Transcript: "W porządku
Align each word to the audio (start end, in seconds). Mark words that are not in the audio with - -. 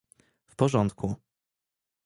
"W 0.45 0.55
porządku 0.55 1.15